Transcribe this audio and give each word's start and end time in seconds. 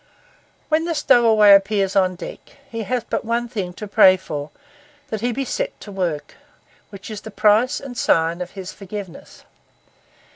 When 0.69 0.85
the 0.85 0.95
stowaway 0.95 1.53
appears 1.53 1.95
on 1.95 2.15
deck, 2.15 2.39
he 2.71 2.81
has 2.81 3.03
but 3.03 3.23
one 3.23 3.47
thing 3.47 3.71
to 3.73 3.87
pray 3.87 4.17
for: 4.17 4.49
that 5.09 5.21
he 5.21 5.31
be 5.31 5.45
set 5.45 5.79
to 5.81 5.91
work, 5.91 6.33
which 6.89 7.11
is 7.11 7.21
the 7.21 7.29
price 7.29 7.79
and 7.79 7.95
sign 7.95 8.41
of 8.41 8.49
his 8.57 8.73
forgiveness. 8.73 9.45